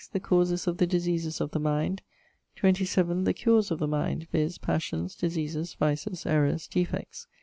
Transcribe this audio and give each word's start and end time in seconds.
The 0.13 0.19
Causes 0.19 0.65
of 0.65 0.77
the 0.77 0.87
Diseases 0.87 1.39
of 1.39 1.51
the 1.51 1.59
Mind. 1.59 2.01
27. 2.55 3.23
The 3.23 3.35
Cures 3.35 3.69
of 3.69 3.77
the 3.77 3.87
Mind, 3.87 4.25
vizᵗ. 4.33 4.59
Passions, 4.59 5.13
Diseases, 5.13 5.75
Vices, 5.75 6.25
Errours, 6.25 6.65
Defects. 6.67 7.27